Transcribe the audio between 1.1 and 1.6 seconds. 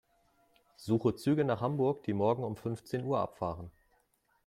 Züge